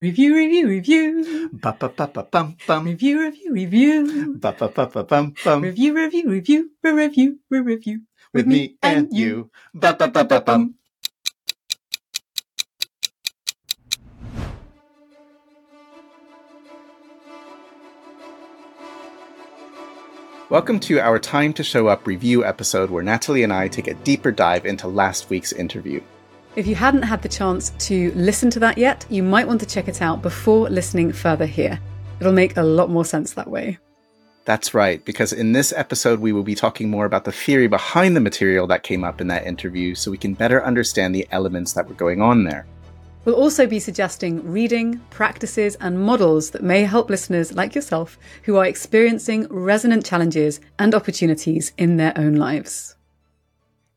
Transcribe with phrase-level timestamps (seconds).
[0.00, 1.50] Review, review, review.
[1.52, 2.88] Ba ba ba ba bum bum.
[2.88, 4.32] Review, review, review.
[4.40, 5.60] Ba ba ba ba bum bum.
[5.60, 6.70] Review, review, review.
[6.82, 8.00] Re review, re review.
[8.32, 9.50] With me and you.
[9.74, 10.72] Ba ba ba ba bum.
[20.48, 23.92] Welcome to our Time to Show Up review episode where Nathalie and I take a
[23.92, 26.00] deeper dive into last week's interview.
[26.56, 29.66] If you hadn't had the chance to listen to that yet, you might want to
[29.66, 31.78] check it out before listening further here.
[32.18, 33.78] It'll make a lot more sense that way.
[34.46, 38.16] That's right, because in this episode, we will be talking more about the theory behind
[38.16, 41.72] the material that came up in that interview so we can better understand the elements
[41.74, 42.66] that were going on there.
[43.24, 48.56] We'll also be suggesting reading, practices, and models that may help listeners like yourself who
[48.56, 52.96] are experiencing resonant challenges and opportunities in their own lives.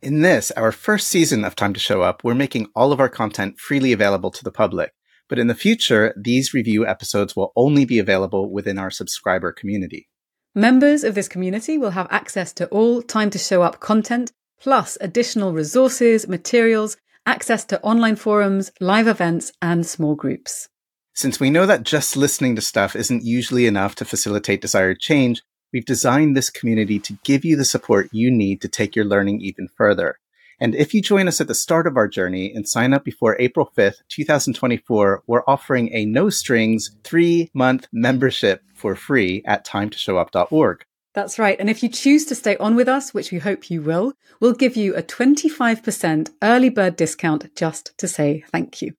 [0.04, 3.08] In this, our first season of Time to Show Up, we're making all of our
[3.08, 4.92] content freely available to the public.
[5.30, 10.10] But in the future, these review episodes will only be available within our subscriber community.
[10.54, 14.98] Members of this community will have access to all Time to Show Up content, plus
[15.00, 20.68] additional resources, materials, access to online forums, live events, and small groups.
[21.14, 25.42] Since we know that just listening to stuff isn't usually enough to facilitate desired change,
[25.74, 29.42] we've designed this community to give you the support you need to take your learning
[29.42, 30.20] even further.
[30.60, 33.36] And if you join us at the start of our journey and sign up before
[33.40, 40.86] April 5th, 2024, we're offering a no strings three month membership for free at timetoshowup.org.
[41.14, 41.60] That's right.
[41.60, 44.54] And if you choose to stay on with us, which we hope you will, we'll
[44.54, 48.94] give you a 25% early bird discount just to say thank you.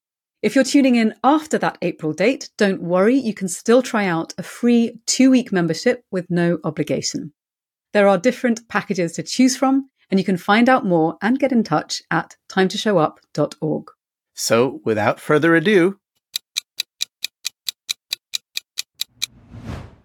[0.44, 4.34] If you're tuning in after that April date, don't worry, you can still try out
[4.36, 7.32] a free two week membership with no obligation.
[7.94, 11.50] There are different packages to choose from, and you can find out more and get
[11.50, 13.90] in touch at timetoshowup.org.
[14.34, 15.98] So, without further ado,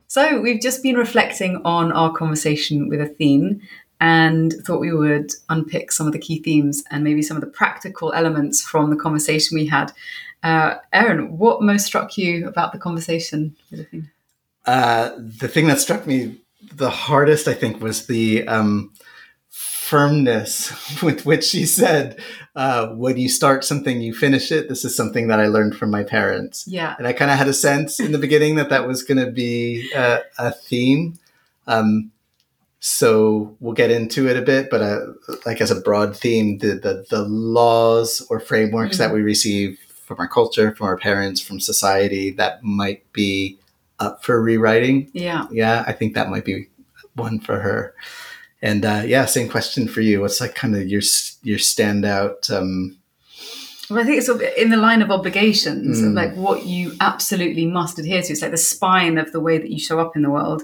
[0.08, 3.62] So, we've just been reflecting on our conversation with Athene
[4.02, 7.48] and thought we would unpick some of the key themes and maybe some of the
[7.48, 9.92] practical elements from the conversation we had.
[10.44, 13.56] Uh, Aaron, what most struck you about the conversation?
[14.66, 16.38] Uh, the thing that struck me
[16.74, 18.94] the hardest, I think, was the um,
[19.50, 22.20] firmness with which she said,
[22.56, 25.92] uh, "When you start something, you finish it." This is something that I learned from
[25.92, 26.66] my parents.
[26.68, 29.24] Yeah, and I kind of had a sense in the beginning that that was going
[29.24, 31.20] to be uh, a theme.
[31.68, 32.12] Um,
[32.80, 35.00] so we'll get into it a bit, but uh,
[35.46, 39.10] like as a broad theme, the the, the laws or frameworks mm-hmm.
[39.10, 43.60] that we receive from our culture, from our parents, from society that might be
[44.00, 45.08] up for rewriting.
[45.14, 46.68] Yeah, yeah, I think that might be
[47.14, 47.94] one for her.
[48.60, 50.22] And uh, yeah, same question for you.
[50.22, 51.04] What's like kind of your
[51.44, 52.52] your standout?
[52.52, 52.98] Um,
[53.88, 56.16] well, I think it's sort of in the line of obligations, mm.
[56.16, 58.34] like what you absolutely must adhere to.
[58.34, 60.64] It's like the spine of the way that you show up in the world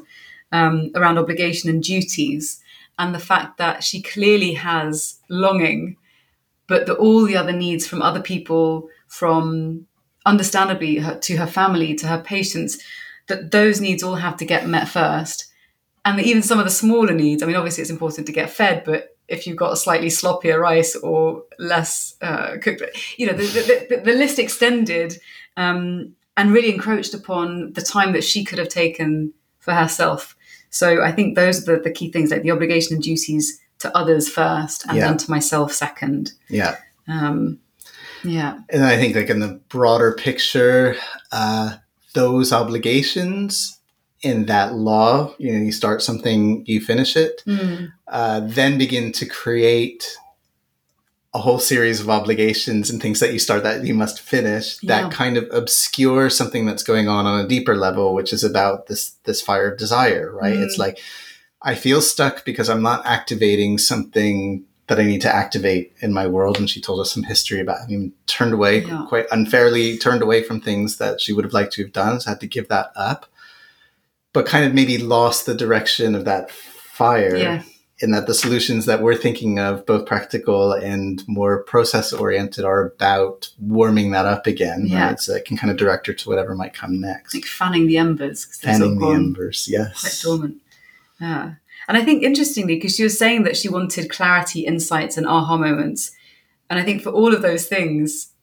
[0.51, 2.63] um, around obligation and duties,
[2.97, 5.97] and the fact that she clearly has longing,
[6.65, 9.87] but that all the other needs from other people, from
[10.25, 12.81] understandably her, to her family, to her patients,
[13.27, 15.51] that those needs all have to get met first
[16.05, 17.41] and even some of the smaller needs.
[17.41, 20.59] I mean, obviously, it's important to get fed, but if you've got a slightly sloppier
[20.59, 22.83] rice or less uh, cooked,
[23.17, 25.19] you know, the, the, the, the list extended
[25.57, 30.35] um, and really encroached upon the time that she could have taken for herself.
[30.69, 33.97] So I think those are the, the key things, like the obligation and duties to
[33.97, 35.07] others first, and yeah.
[35.07, 36.33] then to myself second.
[36.49, 36.75] Yeah.
[37.07, 37.59] Um,
[38.25, 38.59] yeah.
[38.69, 40.95] And I think, like in the broader picture,
[41.31, 41.77] uh,
[42.13, 43.79] those obligations
[44.21, 47.91] in that law, you know, you start something, you finish it, mm.
[48.07, 50.17] uh, then begin to create
[51.35, 55.01] a whole series of obligations and things that you start that you must finish yeah.
[55.01, 58.87] that kind of obscure something that's going on on a deeper level, which is about
[58.87, 60.55] this this fire of desire, right?
[60.55, 60.63] Mm.
[60.63, 60.97] It's like
[61.61, 66.27] I feel stuck because I'm not activating something that I need to activate in my
[66.27, 66.57] world.
[66.57, 69.05] And she told us some history about having turned away, yeah.
[69.07, 72.19] quite unfairly turned away from things that she would have liked to have done.
[72.19, 73.25] So I had to give that up
[74.35, 77.35] but kind of maybe lost the direction of that fire.
[77.37, 77.63] Yeah.
[77.99, 82.87] In that the solutions that we're thinking of, both practical and more process oriented, are
[82.87, 84.87] about warming that up again.
[84.87, 85.07] Yeah.
[85.07, 85.19] Right?
[85.21, 87.33] So it can kind of direct her to whatever might come next.
[87.33, 88.43] Like fanning the embers.
[88.57, 90.01] Fanning the embers, yes.
[90.01, 90.57] Quite dormant.
[91.21, 91.53] Yeah.
[91.87, 95.57] And I think interestingly, because she was saying that she wanted clarity, insights, and aha
[95.57, 96.11] moments.
[96.69, 98.33] And I think for all of those things,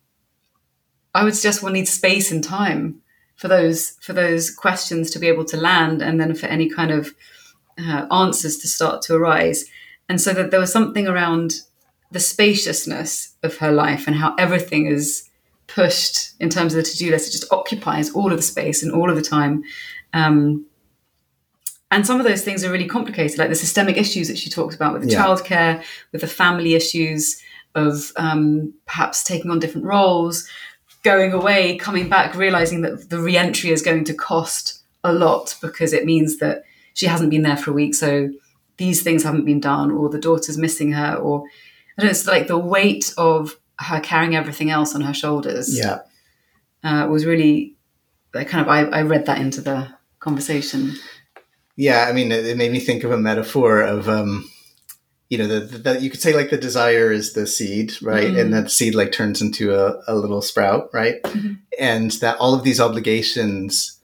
[1.14, 3.02] I would suggest one needs space and time
[3.36, 6.90] for those for those questions to be able to land and then for any kind
[6.90, 7.14] of
[7.78, 9.64] uh, answers to start to arise
[10.08, 11.62] and so that there was something around
[12.10, 15.28] the spaciousness of her life and how everything is
[15.66, 17.28] pushed in terms of the to-do list.
[17.28, 19.62] It just occupies all of the space and all of the time.
[20.12, 20.66] Um,
[21.92, 24.74] and some of those things are really complicated, like the systemic issues that she talks
[24.74, 25.22] about with the Yeah.
[25.24, 27.40] childcare, with the family issues
[27.74, 30.48] of um, perhaps taking on different roles,
[31.04, 35.92] going away, coming back, realizing that the re-entry is going to cost a lot because
[35.92, 36.62] it means that
[36.94, 38.30] she hasn't been there for a week, so
[38.78, 41.44] these things haven't been done, or the daughter's missing her, or
[41.96, 45.76] I don't know, it's like the weight of her carrying everything else on her shoulders
[45.78, 46.00] Yeah.
[46.84, 47.76] uh, was really
[48.34, 49.88] like kind of I, I read that into the
[50.20, 50.94] conversation.
[51.76, 54.50] Yeah, I mean, it, it made me think of a metaphor of, um,
[55.30, 58.28] you know, that you could say like the desire is the seed, right?
[58.28, 58.38] Mm.
[58.40, 61.22] And that seed like turns into a, a little sprout, right?
[61.22, 61.58] Mhm.
[61.78, 63.98] And that all of these obligations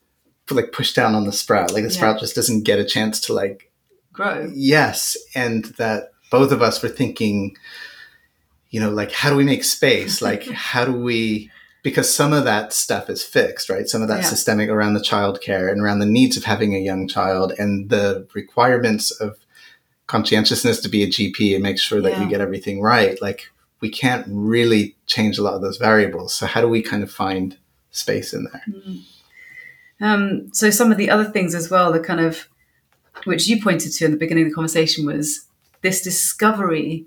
[0.51, 1.73] like push down on the sprout.
[1.75, 1.97] Like the Yeah.
[1.97, 3.71] sprout just doesn't get a chance to like,
[4.15, 4.51] Grow.
[4.55, 5.17] yes.
[5.35, 7.55] And that both of us were thinking,
[8.71, 10.23] you know, like, how do we make space?
[10.29, 11.51] Like, how do we,
[11.89, 13.89] because some of that stuff is fixed, right?
[13.89, 14.29] Some of that Yeah.
[14.29, 18.27] systemic around the childcare and around the needs of having a young child and the
[18.35, 19.39] requirements of
[20.07, 22.23] conscientiousness to be a GP and make sure that Yeah.
[22.25, 23.21] you get everything right.
[23.23, 23.51] Like,
[23.81, 26.35] we can't really change a lot of those variables.
[26.35, 27.57] So, how do we kind of find
[27.91, 28.65] space in there?
[30.01, 32.49] Um, so some of the other things as well, the kind of
[33.25, 35.47] which you pointed to in the beginning of the conversation was
[35.83, 37.07] this discovery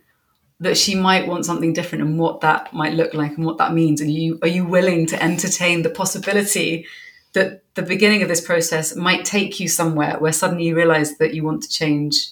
[0.62, 3.74] that she might want something different and what that might look like and what that
[3.74, 4.00] means.
[4.00, 6.86] And you are you willing to entertain the possibility
[7.34, 11.34] that the beginning of this process might take you somewhere where suddenly you realize that
[11.34, 12.28] you want to change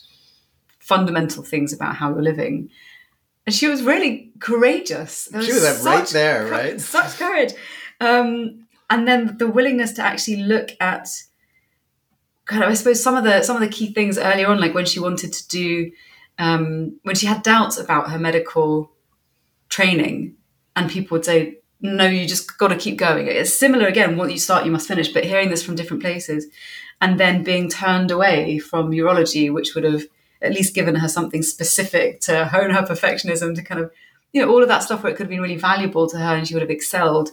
[0.80, 2.70] fundamental things about how you're living.
[3.46, 5.25] And she was really courageous.
[5.25, 6.80] There She was like, right there, right?
[6.80, 7.54] Such courage.
[8.00, 11.08] Um, and then the willingness to actually look at
[12.46, 14.74] kind of, I suppose, some of the some of the key things earlier on, like
[14.74, 15.92] when she wanted to do,
[16.39, 18.91] um, when she had doubts about her medical
[19.69, 20.36] training,
[20.75, 24.18] and people would say, "No, you just got to keep going." It's similar again.
[24.18, 25.09] What you start, you must finish.
[25.09, 26.47] But hearing this from different places,
[27.01, 30.03] and then being turned away from urology, which would have
[30.41, 33.91] at least given her something specific to hone her perfectionism, to kind of,
[34.31, 36.36] you know, all of that stuff where it could have been really valuable to her,
[36.36, 37.30] and she would have excelled.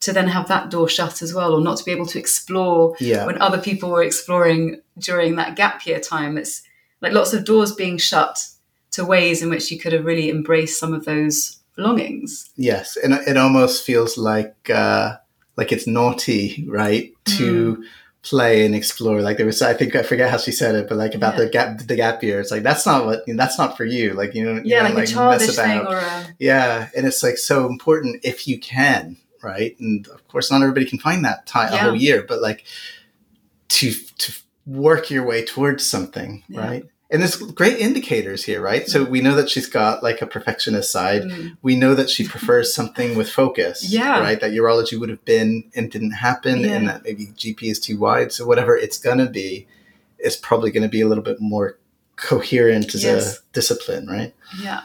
[0.00, 2.96] To then have that door shut as well, or not to be able to explore
[2.98, 3.24] Yeah.
[3.24, 6.36] when other people were exploring during that gap year time.
[6.36, 6.64] It's
[7.02, 8.46] like lots of doors being shut
[8.92, 12.50] to ways in which you could have really embraced some of those longings.
[12.56, 15.16] Yes, and it almost feels like uh,
[15.56, 17.84] like it's naughty, right, to Mm.
[18.22, 19.20] play and explore.
[19.20, 21.44] Like there was, I think I forget how she said it, but like about Yeah.
[21.44, 22.38] the gap, the gap year.
[22.40, 24.12] It's like that's not what that's not for you.
[24.14, 27.22] Like you know, Yeah, don't, like, a mess childish thing or a yeah, and it's
[27.22, 29.74] like so important if you can, right?
[29.80, 32.64] And of course, not everybody can find that time a whole year, but like
[33.68, 34.32] to to
[34.66, 36.60] work your way towards something, Yeah.
[36.60, 36.84] right?
[37.12, 38.88] And there's great indicators here, right?
[38.88, 41.56] So we know that she's got like a perfectionist side Mm.
[41.60, 43.84] we know that she prefers something with focus.
[43.88, 44.18] Yeah.
[44.20, 44.40] Right.
[44.40, 48.32] That urology would have been and didn't happen, and that maybe GP is too wide.
[48.32, 49.66] So whatever it's gonna be,
[50.18, 51.76] it's probably gonna be a little bit more
[52.16, 53.36] coherent as Yes.
[53.36, 54.34] a discipline, right?
[54.62, 54.80] Yeah.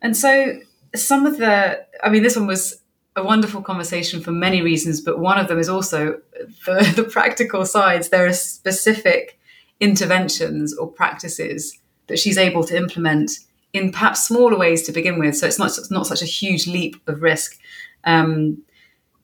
[0.00, 0.60] And so
[0.94, 2.80] some of the, I mean, this one was
[3.16, 6.20] a wonderful conversation for many reasons, but one of them is also
[6.66, 8.08] the, the practical sides.
[8.08, 9.38] There are specific
[9.82, 13.32] interventions or practices that she's able to implement
[13.74, 15.36] in perhaps smaller ways to begin with.
[15.36, 17.58] So it's not, it's not such a huge leap of risk.
[18.04, 18.62] Um,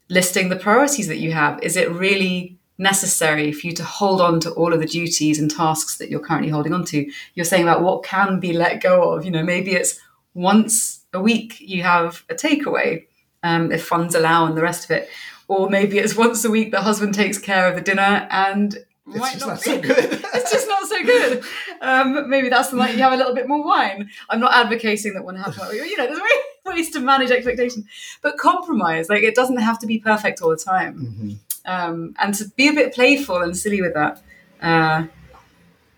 [0.08, 1.62] listing the priorities that you have.
[1.62, 5.50] Is it really necessary for you to hold on to all of the duties and
[5.50, 7.10] tasks that you're currently holding on to?
[7.34, 9.24] You're saying about what can be let go of.
[9.24, 10.00] You know, maybe it's
[10.34, 13.06] once a week you have a takeaway,
[13.42, 15.08] um, if funds allow, and the rest of it.
[15.48, 19.18] Or maybe it's once a week the husband takes care of the dinner and It's
[19.18, 19.96] might just not, not so good.
[20.34, 21.42] it's just not so good.
[21.80, 24.10] Um, maybe that's the night you have a little bit more wine.
[24.28, 26.26] I'm not advocating that one has, you know, there's way-
[26.74, 27.84] ways to manage expectation,
[28.22, 29.08] but compromise.
[29.08, 31.70] Like it doesn't have to be perfect all the time, Mhm.
[31.70, 34.22] um, and to be a bit playful and silly with that.
[34.60, 35.06] Uh,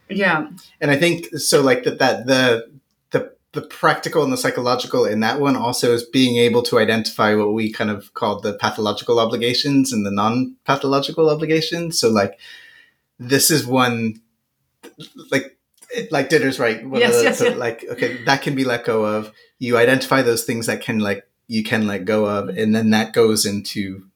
[0.08, 0.48] yeah,
[0.80, 1.60] And I think so.
[1.62, 2.70] Like that, that the
[3.10, 7.34] the the practical and the psychological in that one also is being able to identify
[7.34, 11.98] what we kind of called the pathological obligations and the non-pathological obligations.
[12.00, 12.38] So like
[13.20, 14.20] this is one
[15.30, 15.56] like
[16.10, 16.82] like Ditter's right.
[16.94, 17.50] Yes, the- yes, yeah.
[17.50, 19.32] Like okay, that can be let go of.
[19.58, 22.58] You identify those things that can like you can let go of, mm-hmm.
[22.58, 24.06] and then that goes into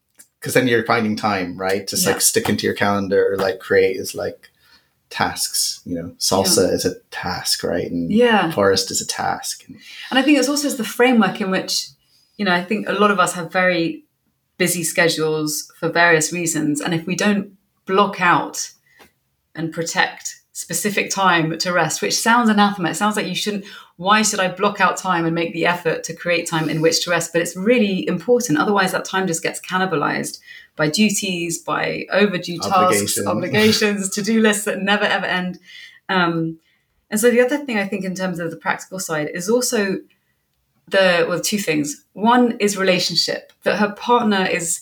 [0.41, 1.87] because then you're finding time, right?
[1.87, 2.13] Just Yeah.
[2.13, 4.51] like stick into your calendar or like create is like
[5.11, 5.81] tasks.
[5.85, 7.91] You know, salsa is a task, right?
[7.91, 8.51] And yeah.
[8.51, 9.65] forest is a task.
[9.67, 9.77] And
[10.11, 11.89] And I think it's also the framework in which,
[12.37, 14.05] you know, I think a lot of us have very
[14.59, 16.81] busy schedules for various reasons.
[16.81, 17.57] And if we don't
[17.87, 18.71] block out
[19.55, 22.91] and protect specific time to rest, which sounds anathema.
[22.91, 23.65] It sounds like you shouldn't.
[23.97, 27.05] Why should I block out time and make the effort to create time in which
[27.05, 27.33] to rest?
[27.33, 28.59] But it's really important.
[28.59, 30.39] Otherwise, that time just gets cannibalized
[30.77, 35.59] by duties, by overdue tasks, obligations, to do lists that never ever end.
[36.09, 36.59] Um,
[37.11, 39.99] and so the other thing I think in terms of the practical side is also
[40.89, 42.05] the well two things.
[42.13, 44.81] One is relationship that her partner is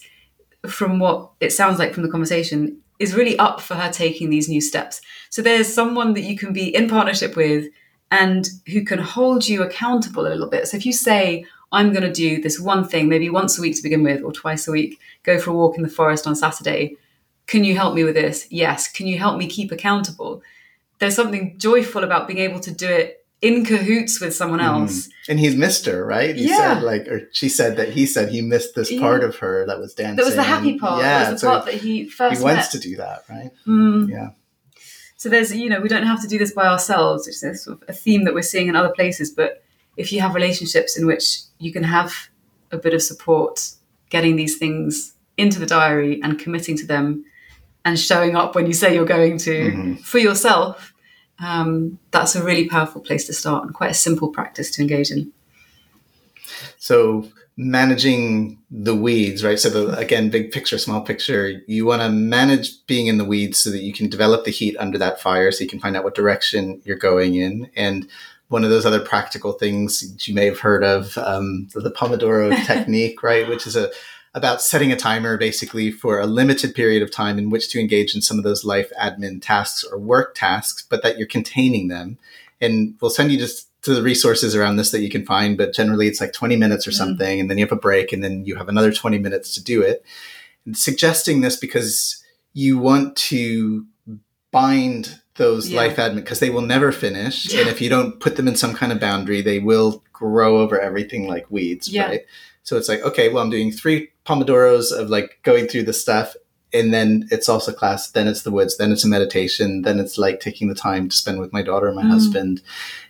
[0.67, 4.49] from what it sounds like from the conversation is really up for her taking these
[4.49, 5.01] new steps.
[5.29, 7.69] So there's someone that you can be in partnership with
[8.13, 10.69] and who can hold you accountable a little bit.
[10.69, 13.75] So if you say, I'm going to do this one thing, maybe once a week
[13.77, 16.37] to begin with, or twice a week, go for a walk in the forest on
[16.37, 16.97] Saturday.
[17.47, 18.47] Can you help me with this?
[18.51, 18.89] Yes.
[18.91, 20.43] Can you help me keep accountable?
[21.01, 24.83] There's something joyful about being able to do it in cahoots with someone mm-hmm.
[24.83, 25.09] else.
[25.09, 25.13] Mm.
[25.29, 26.35] And he missed her, right?
[26.35, 26.75] He yeah.
[26.75, 29.79] said like or she said that he said he missed this part of her that
[29.79, 30.17] was dancing.
[30.17, 31.03] That was the happy part.
[31.03, 31.31] Yeah.
[31.33, 32.81] the so part that he first He wants met.
[32.83, 33.51] to do that, right?
[33.67, 34.09] Mm.
[34.09, 34.31] Yeah.
[35.17, 37.29] So there's, you know, we don't have to do this by ourselves.
[37.29, 39.31] It's a, sort of a theme that we're seeing in other places.
[39.31, 39.63] But
[39.97, 42.29] if you have relationships in which you can have
[42.73, 43.71] a bit of support,
[44.11, 47.25] getting these things into the diary and committing to them
[47.85, 49.95] and showing up when you say you're going to mm-hmm.
[49.97, 50.92] for yourself
[51.43, 55.11] um, that's a really powerful place to start and quite a simple practice to engage
[55.11, 55.33] in.
[56.79, 59.59] So managing the weeds, right?
[59.59, 63.59] So the, again, big picture, small picture, you want to manage being in the weeds
[63.59, 66.05] so that you can develop the heat under that fire so you can find out
[66.05, 67.71] what direction you're going in.
[67.77, 68.09] And
[68.49, 72.55] one of those other practical things you may have heard of, um, the, the Pomodoro
[72.67, 73.49] technique, right?
[73.49, 73.91] Which is a,
[74.35, 78.15] about setting a timer basically for a limited period of time in which to engage
[78.15, 82.19] in some of those life admin tasks or work tasks, but that you're containing them.
[82.61, 85.75] And we'll send you just to the resources around this that you can find, but
[85.75, 86.95] generally it's like 20 minutes or mm.
[86.95, 87.41] something, mm.
[87.41, 89.83] and then you have a break, and then you have another 20 minutes to do
[89.83, 90.05] it.
[90.65, 92.23] And suggesting this because
[92.55, 93.87] you want to
[94.53, 95.81] bind those yeah.
[95.81, 97.53] life admin because they will never finish.
[97.53, 97.63] Yeah.
[97.63, 100.79] And if you don't put them in some kind of boundary, they will grow over
[100.79, 102.07] everything like weeds, yeah.
[102.07, 102.27] right?
[102.63, 106.35] So it's like, okay, well, I'm doing three Pomodoros of like going through the stuff.
[106.73, 110.17] And then it's also class, then it's the woods, then it's a meditation, then it's
[110.17, 112.11] like taking the time to spend with my daughter and my mm.
[112.11, 112.63] husband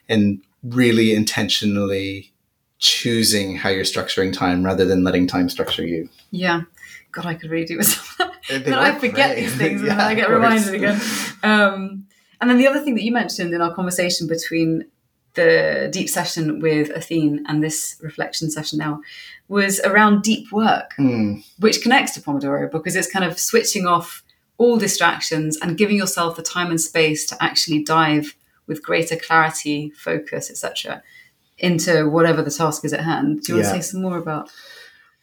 [0.09, 2.33] and really intentionally
[2.79, 6.09] choosing how you're structuring time rather than letting time structure you.
[6.33, 6.63] Yeah.
[7.13, 7.87] God, I could really do with
[8.19, 11.01] some But I forget these things yeah, and then I get reminded again.
[11.43, 12.07] Um,
[12.41, 14.87] and then the other thing that you mentioned in our conversation between
[15.35, 19.01] the deep session with Athene and this reflection session now
[19.49, 21.45] was around deep work, mm.
[21.59, 24.23] which connects to Pomodoro because it's kind of switching off
[24.59, 28.37] all distractions and giving yourself the time and space to actually dive
[28.67, 31.03] with greater clarity, focus, etc.,
[31.59, 33.43] into whatever the task is at hand.
[33.43, 33.73] Do you want yeah.
[33.77, 34.51] to say some more about?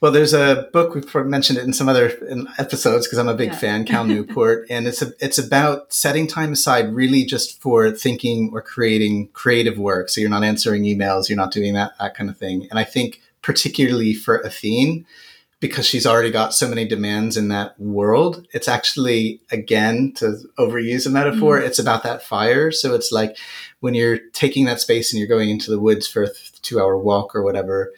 [0.01, 2.13] Well, there's a book we've mentioned it in some other
[2.57, 3.57] episodes because I'm a big yeah.
[3.57, 8.49] fan, Cal Newport, and it's a, it's about setting time aside really just for thinking
[8.53, 10.07] or creating creative work.
[10.07, 12.65] So you're not answering emails, you're not doing that that kind of thing.
[12.69, 15.05] And I think particularly for Athene,
[15.59, 21.07] because she's already got so many demands in that world, it's actually again to overuse
[21.07, 21.67] a metaphor, mm.
[21.67, 22.71] it's about that fire.
[22.71, 23.37] So it's like
[23.81, 26.29] when you're taking that space and you're going into the woods for a
[26.61, 27.91] two hour walk or whatever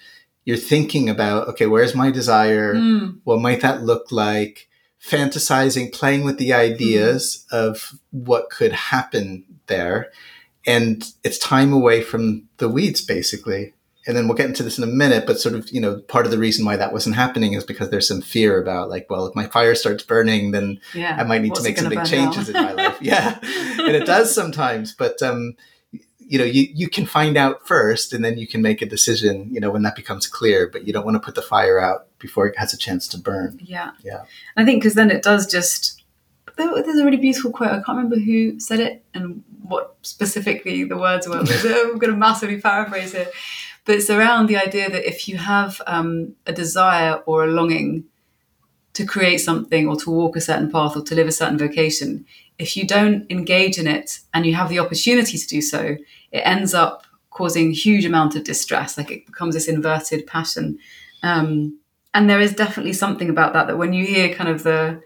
[0.45, 2.75] you're thinking about, okay, where's my desire?
[2.75, 3.19] Mm.
[3.23, 4.67] What might that look like?
[5.03, 7.57] Fantasizing, playing with the ideas mm.
[7.57, 10.11] of what could happen there.
[10.65, 13.73] And it's time away from the weeds, basically.
[14.07, 16.25] And then we'll get into this in a minute, but sort of, you know, part
[16.25, 19.27] of the reason why that wasn't happening is because there's some fear about like, well,
[19.27, 21.17] if my fire starts burning, then yeah.
[21.19, 22.97] I might need What's to make some big changes in my life.
[22.99, 23.37] Yeah.
[23.43, 25.55] and it does sometimes, but, um,
[26.31, 29.53] you know you, you can find out first and then you can make a decision
[29.53, 32.07] you know when that becomes clear but you don't want to put the fire out
[32.19, 33.59] before it has a chance to burn.
[33.61, 33.91] Yeah.
[34.01, 34.23] Yeah.
[34.55, 36.01] I think because then it does just
[36.55, 40.97] there's a really beautiful quote i can't remember who said it and what specifically the
[40.97, 43.31] words were but i'm going to massively paraphrase it.
[43.83, 48.03] But it's around the idea that if you have um, a desire or a longing
[48.93, 52.25] to create something or to walk a certain path or to live a certain vocation
[52.61, 55.97] if you don't engage in it and you have the opportunity to do so,
[56.31, 58.97] it ends up causing huge amount of distress.
[58.97, 60.77] Like it becomes this inverted passion.
[61.23, 61.79] Um,
[62.13, 65.01] and there is definitely something about that that when you hear kind of the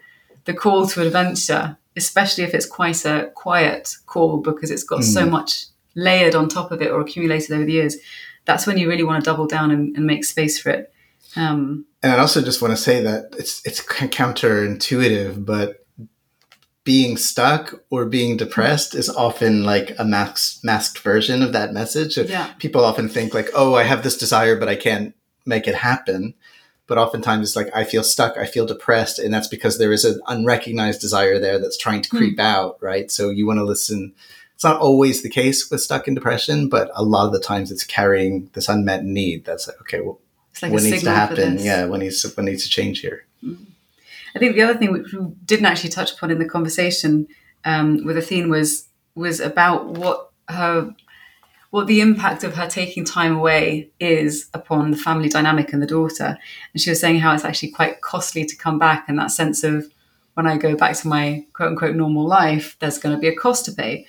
[0.45, 5.13] the call to adventure, especially if it's quite a quiet call because it's got mm.
[5.13, 5.65] so much
[5.95, 7.97] layered on top of it or accumulated over the years,
[8.45, 10.93] that's when you really want to double down and, and make space for it.
[11.35, 15.84] Um, and I also just want to say that it's it's counterintuitive, but
[16.85, 22.17] being stuck or being depressed is often like a masked, masked version of that message.
[22.17, 22.53] Yeah.
[22.59, 25.13] People often think like, oh, I have this desire, but I can't
[25.45, 26.35] make it happen.
[26.87, 30.05] but oftentimes it's like I feel stuck, I feel depressed, and that's because there is
[30.05, 32.43] an unrecognized desire there that's trying to creep mm.
[32.43, 33.09] out, right?
[33.09, 34.13] So you want to listen.
[34.53, 37.71] It's not always the case with stuck in depression, but a lot of the times
[37.71, 39.43] it's carrying this unmet need.
[39.43, 40.19] That's like, okay, well,
[40.61, 41.57] like what needs to happen?
[41.59, 43.25] Yeah, what needs what needs to change here?
[43.43, 43.65] Mm.
[44.35, 47.27] I think the other thing which we didn't actually touch upon in the conversation
[47.63, 50.93] um, with Athene was was about what her
[51.71, 55.87] what the impact of her taking time away is upon the family dynamic and the
[55.87, 56.37] daughter.
[56.73, 59.63] And she was saying how it's actually quite costly to come back, and that sense
[59.63, 59.85] of
[60.35, 63.35] when I go back to my quote unquote normal life, there's going to be a
[63.35, 64.05] cost to pay,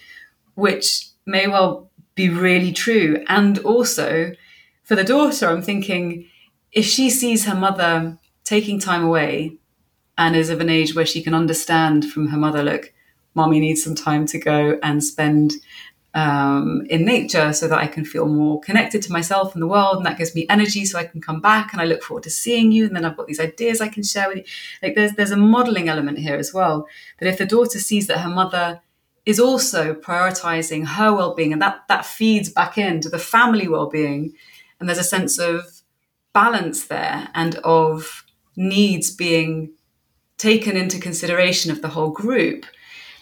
[0.54, 3.24] which may well be really true.
[3.28, 4.32] And also
[4.82, 6.28] for the daughter, I'm thinking
[6.72, 9.58] if she sees her mother taking time away
[10.18, 12.92] and is of an age where she can understand from her mother, look,
[13.34, 15.52] mommy needs some time to go and spend
[16.14, 19.98] um, in nature so that I can feel more connected to myself and the world.
[19.98, 22.30] And that gives me energy so I can come back and I look forward to
[22.30, 22.86] seeing you.
[22.86, 24.44] And then I've got these ideas I can share with you.
[24.82, 26.88] Like there's, there's a modeling element here as well.
[27.18, 28.80] That if the daughter sees that her mother
[29.26, 34.32] is also prioritizing her well-being and that, that feeds back into the family well-being.
[34.80, 35.82] And there's a sense of
[36.32, 38.24] balance there and of
[38.56, 39.72] needs being
[40.38, 42.66] taken into consideration of the whole group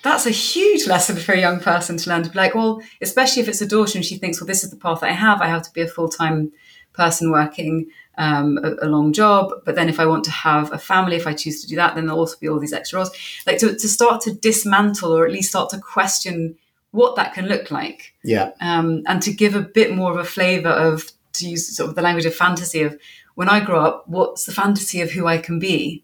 [0.05, 3.41] that's a huge lesson for a young person to learn to be like, well, especially
[3.41, 5.41] if it's a daughter and she thinks, well, this is the path that I have.
[5.41, 6.53] I have to be a full time
[6.93, 7.87] person working
[8.19, 9.51] um, a, a, long job.
[9.65, 11.95] But then if I want to have a family, if I choose to do that,
[11.95, 13.11] then there'll also be all these extra roles.
[13.47, 16.57] Like to, to start to dismantle or at least start to question
[16.91, 18.15] what that can look like.
[18.23, 18.51] Yeah.
[18.61, 21.97] Um, and to give a bit more of a flavor of, to use sort of
[21.97, 22.97] the language of fantasy of
[23.37, 26.04] when I grow up, what's the fantasy of who I can be?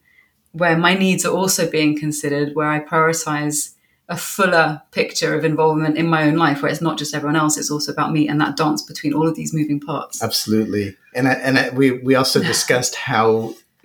[0.52, 3.74] Where my needs are also being considered, where I prioritize
[4.10, 7.56] a fuller picture of involvement in my own life where it's not just everyone else
[7.56, 10.20] it's also about me and that dance between all of these moving parts.
[10.20, 10.96] Absolutely.
[11.14, 13.54] And I, and I, we we also discussed how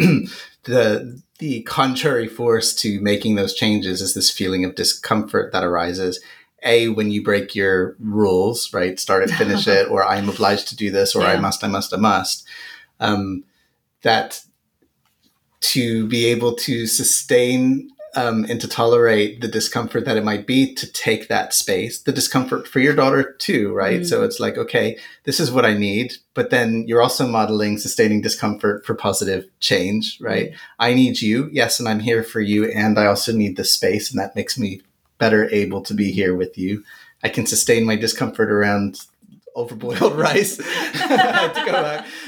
[0.64, 6.20] the the contrary force to making those changes is this feeling of discomfort that arises.
[6.64, 10.76] A when you break your rules right start it finish it or i'm obliged to
[10.76, 11.34] do this or yeah.
[11.34, 12.44] i must i must i must
[13.00, 13.44] um,
[14.02, 14.42] that
[15.72, 20.74] to be able to sustain um, and to tolerate the discomfort that it might be
[20.76, 24.02] to take that space, the discomfort for your daughter too, right?
[24.02, 24.06] Mm.
[24.06, 28.22] So it's like, okay, this is what I need, but then you're also modeling sustaining
[28.22, 30.52] discomfort for positive change, right?
[30.52, 30.56] Mm.
[30.80, 34.10] I need you, yes, and I'm here for you, and I also need the space,
[34.10, 34.82] and that makes me
[35.18, 36.86] better able to be here with you.
[37.22, 39.02] I can sustain my discomfort around
[39.58, 40.60] overboiled rice.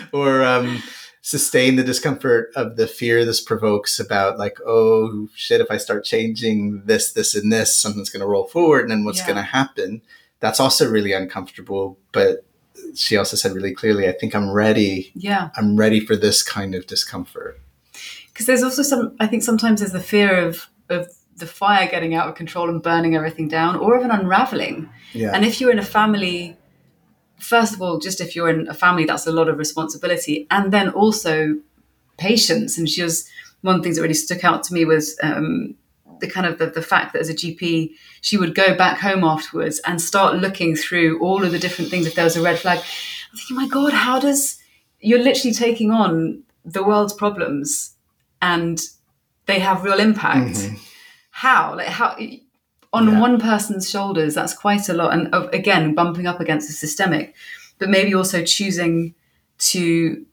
[0.12, 0.81] or um,
[1.27, 6.05] sustain the discomfort of the fear this provokes about like oh shit if i start
[6.05, 9.25] changing this this and this something's going to roll forward and then what's yeah.
[9.25, 10.01] going to happen?
[10.39, 12.45] That's also really uncomfortable but
[12.95, 15.11] she also said really clearly i think i'm ready.
[15.15, 15.49] Yeah.
[15.57, 17.59] I'm ready for this kind of discomfort.
[18.27, 22.15] Because there's also some i think sometimes there's the fear of of the fire getting
[22.15, 24.89] out of control and burning everything down or of an unraveling.
[25.11, 25.31] Yeah.
[25.33, 26.55] and if you're in a family
[27.39, 30.47] first of all, just if you're in a family, that's a lot of responsibility.
[30.50, 31.58] And then also
[32.17, 32.78] patience.
[32.78, 33.30] And she was
[33.62, 35.76] one of the things that really stuck out to me was um,
[36.19, 39.23] the kind of the, the, fact that as a GP, she would go back home
[39.23, 42.06] afterwards and start looking through all of the different things.
[42.06, 44.58] If there was a red flag, I'm thinking, my God, how does
[45.00, 47.95] you're literally taking on the world's problems
[48.41, 48.80] and
[49.45, 50.56] they have real impact?
[50.56, 50.76] Mm-hmm.
[51.32, 51.76] How?
[51.76, 52.17] Like how
[52.93, 53.19] on yeah.
[53.19, 55.13] one person's shoulders, that's quite a lot.
[55.13, 57.36] And uh, again, bumping up against the systemic,
[57.80, 59.13] but maybe also choosing
[59.60, 60.26] to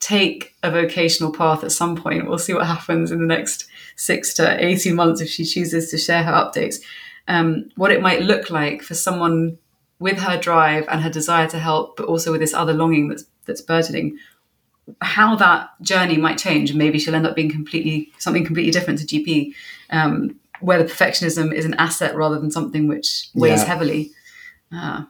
[0.00, 2.26] take a vocational path at some point.
[2.26, 5.98] We'll see what happens in the next six to 18 months if she chooses to
[5.98, 6.76] share her updates.
[7.28, 9.58] Um, what it might look like for someone
[10.00, 13.24] with her drive and her desire to help, but also with this other longing that's,
[13.46, 14.18] that's burgeoning,
[15.00, 16.70] how that journey might change.
[16.70, 19.54] And maybe she'll end up being completely something completely different to GP.
[19.90, 23.66] Um, where the perfectionism is an asset rather than something which weighs yeah.
[23.66, 24.10] heavily.
[24.72, 25.04] Uh,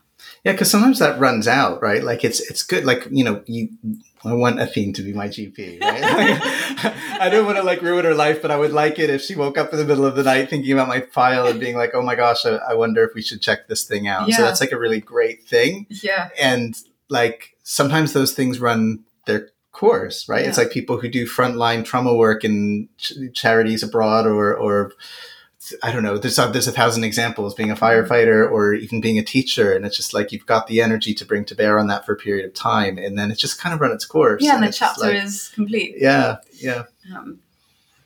[0.45, 2.03] yeah, because sometimes that runs out, right?
[2.03, 2.85] Like it's it's good.
[2.85, 3.69] Like you know, you
[4.25, 6.03] I want Athene to be my GP, right?
[7.21, 9.37] I don't want to like ruin her life, but I would like it if she
[9.37, 11.93] woke up in the middle of the night thinking about my file and being like,
[11.95, 14.37] "Oh my gosh, I, I wonder if we should check this thing out." Yeah.
[14.37, 15.87] So that's like a really great thing.
[15.91, 16.77] Yeah, and
[17.09, 20.43] like sometimes those things run their course, right?
[20.43, 20.49] Yeah.
[20.49, 24.93] It's like people who do frontline trauma work in ch- charities abroad or or
[25.83, 26.19] I don't know.
[26.19, 29.87] There's a, there's a thousand examples being a firefighter or even being a teacher, and
[29.87, 32.17] it's just like you've got the energy to bring to bear on that for a
[32.17, 34.43] period of time, and then it's just kind of run its course.
[34.43, 35.95] Yeah, and, and the chapter like, is complete.
[35.99, 36.85] Yeah, yeah.
[37.15, 37.39] Um,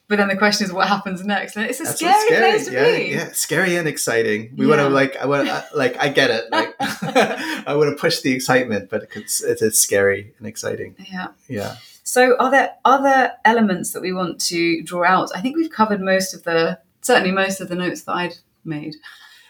[0.08, 1.56] but then the question is, what happens next?
[1.56, 3.04] And it's a scary, scary, place to yeah, be.
[3.06, 4.52] Yeah, scary and exciting.
[4.56, 4.76] We yeah.
[4.76, 6.44] want to like, I want, like, I get it.
[6.52, 10.94] Like, I want to push the excitement, but it's it's scary and exciting.
[11.10, 11.76] Yeah, yeah.
[12.04, 15.30] So, are there other elements that we want to draw out?
[15.34, 18.96] I think we've covered most of the, certainly most of the notes that I'd made.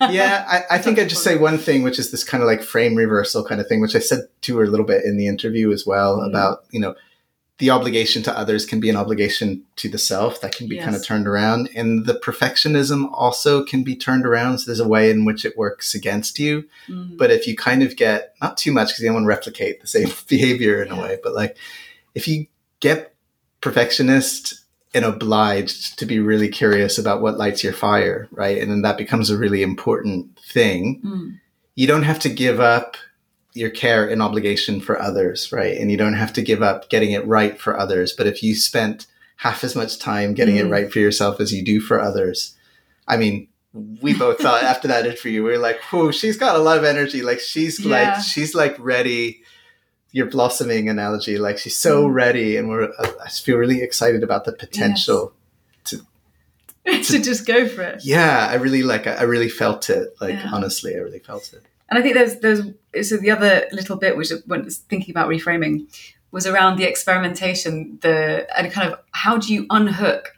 [0.01, 2.63] yeah, I, I think I'd just say one thing, which is this kind of like
[2.63, 5.27] frame reversal kind of thing, which I said to her a little bit in the
[5.27, 6.29] interview as well mm.
[6.29, 6.95] about, you know,
[7.59, 10.85] the obligation to others can be an obligation to the self that can be yes.
[10.85, 11.71] kind of turned around.
[11.75, 14.59] And the perfectionism also can be turned around.
[14.59, 16.69] So there's a way in which it works against you.
[16.87, 17.17] Mm.
[17.17, 19.81] But if you kind of get, not too much because you don't want to replicate
[19.81, 20.99] the same behavior in yeah.
[20.99, 21.57] a way, but like
[22.15, 22.47] if you
[22.81, 23.15] get
[23.63, 28.59] perfectionist and obliged to be really curious about what lights your fire, right?
[28.59, 31.03] And then that becomes a really important thing.
[31.05, 31.41] Mm.
[31.75, 32.97] You don't have to give up
[33.53, 35.77] your care and obligation for others, right?
[35.77, 38.13] And you don't have to give up getting it right for others.
[38.13, 40.61] But if you spent half as much time getting mm.
[40.61, 42.55] it right for yourself as you do for others,
[43.09, 43.49] I mean,
[44.01, 46.85] we both thought after that interview, we were like, whoa, she's got a lot of
[46.85, 47.23] energy.
[47.23, 48.15] Like she's yeah.
[48.15, 49.43] like, she's like ready
[50.17, 51.37] your blossoming analogy.
[51.37, 52.15] Like she's so mm.
[52.15, 55.35] ready, and we're uh, I feel really excited about the potential
[55.85, 55.91] yes.
[55.91, 56.07] to,
[56.87, 58.03] to, to just go for it.
[58.03, 59.07] Yeah, I really like.
[59.07, 60.17] I really felt it.
[60.19, 60.51] Like yeah.
[60.51, 61.63] honestly, I really felt it.
[61.91, 62.63] And I think there's there's
[63.07, 65.87] so the other little bit which when thinking about reframing
[66.31, 70.33] was around the experimentation, the and kind of how do you unhook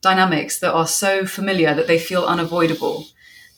[0.00, 3.08] dynamics that are so familiar that they feel unavoidable.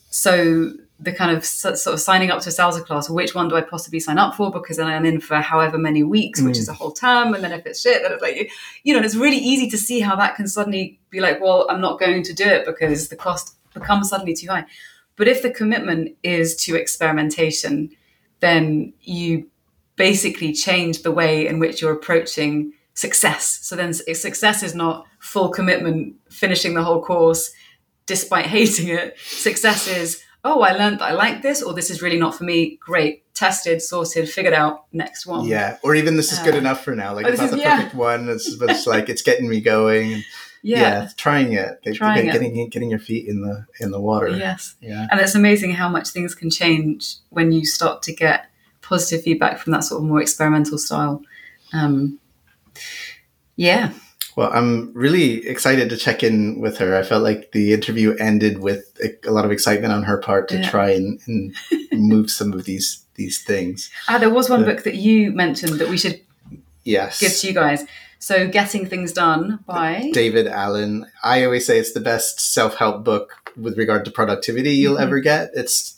[0.08, 3.56] So the kind of sort of signing up to a salsa class, which one do
[3.56, 4.50] I possibly sign up for?
[4.50, 6.60] Because then I'm in for however many weeks, which mm.
[6.60, 7.34] is a whole term.
[7.34, 8.50] And then if it's shit, then it's like,
[8.82, 11.82] you know, it's really easy to see how that can suddenly be like, well, I'm
[11.82, 14.64] not going to do it because the cost becomes suddenly too high.
[15.16, 17.90] But if the commitment is to experimentation,
[18.40, 19.50] then you
[19.96, 23.58] basically change the way in which you're approaching success.
[23.62, 27.52] So then success is not full commitment, finishing the whole course
[28.06, 29.18] despite hating it.
[29.18, 32.44] Success is, oh, I learned that I like this, or this is really not for
[32.44, 32.76] me.
[32.76, 34.86] Great, tested, sorted, figured out.
[34.92, 35.44] Next one.
[35.44, 37.14] Yeah, or even this is good uh, enough for now.
[37.14, 40.22] Like oh, it's not is, the perfect one, it's like it's getting me going.
[40.62, 40.80] Yeah.
[40.80, 42.72] yeah, trying it, trying getting, it.
[42.72, 44.30] getting your feet in the in the water.
[44.30, 48.46] Yes, yeah, and it's amazing how much things can change when you start to get
[48.82, 51.22] positive feedback from that sort of more experimental style.
[51.72, 52.18] Um,
[53.54, 53.92] yeah,
[54.36, 56.94] well, I'm really excited to check in with her.
[56.94, 60.48] I felt like the interview ended with a, a lot of excitement on her part
[60.48, 60.70] to yeah.
[60.70, 61.54] try and, and
[61.92, 63.90] move some of these these things.
[64.08, 66.20] Ah, there was one book that you mentioned that we should
[66.84, 67.84] yes give to you guys.
[68.18, 71.06] So, Getting Things Done by David Allen.
[71.22, 75.02] I always say it's the best self help book with regard to productivity you'll mm-hmm.
[75.02, 75.50] ever get.
[75.54, 75.95] It's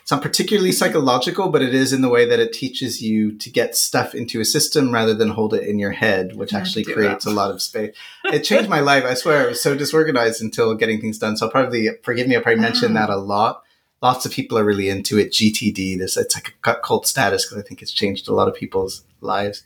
[0.00, 3.50] it's not particularly psychological, but it is in the way that it teaches you to
[3.50, 7.24] get stuff into a system rather than hold it in your head, which actually creates
[7.24, 7.30] that.
[7.30, 7.94] a lot of space.
[8.24, 9.04] It changed my life.
[9.04, 11.36] I swear, I was so disorganized until getting things done.
[11.36, 12.36] So I'll probably forgive me.
[12.36, 13.06] I probably mention ah.
[13.06, 13.62] that a lot.
[14.00, 15.30] Lots of people are really into it.
[15.30, 18.54] GTD, this it's like a cult status because I think it's changed a lot of
[18.54, 19.62] people's lives.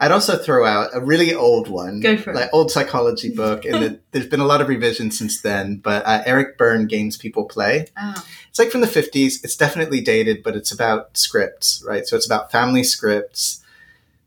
[0.00, 2.50] I'd also throw out a really old one, Go for like it.
[2.52, 5.78] old psychology book, and there's been a lot of revisions since then.
[5.78, 7.88] But uh, Eric Berne, Games People Play.
[8.00, 8.24] Oh.
[8.48, 9.42] It's like from the 50s.
[9.42, 12.06] It's definitely dated, but it's about scripts, right?
[12.06, 13.64] So it's about family scripts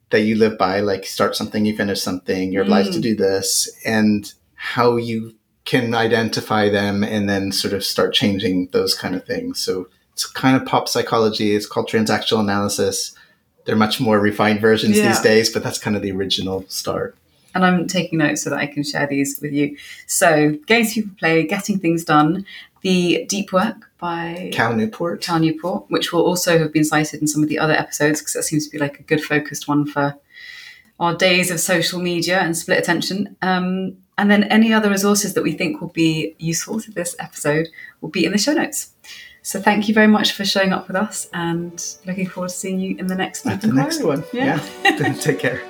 [0.09, 2.95] that you live by, like start something, you finish something, you're obliged mm.
[2.95, 8.67] to do this, and how you can identify them and then sort of start changing
[8.73, 9.59] those kind of things.
[9.59, 11.55] So it's kind of pop psychology.
[11.55, 13.15] It's called transactional analysis
[13.65, 15.07] they're much more refined versions yeah.
[15.07, 17.15] these days, but that's kind of the original start.
[17.53, 19.77] And I'm taking notes so that I can share these with you.
[20.07, 22.45] So, Games People Play, Getting Things Done,
[22.81, 25.21] The Deep Work by Cal Newport.
[25.21, 28.33] Cal Newport, which will also have been cited in some of the other episodes because
[28.33, 30.15] that seems to be like a good focused one for
[30.99, 33.35] our days of social media and split attention.
[33.41, 37.67] Um, and then any other resources that we think will be useful to this episode
[38.01, 38.93] will be in the show notes.
[39.43, 42.79] So thank you very much for showing up with us and looking forward to seeing
[42.79, 43.59] you in the next, one.
[43.59, 44.23] the next one.
[44.31, 44.63] Yeah.
[44.83, 45.13] yeah.
[45.19, 45.61] Take care.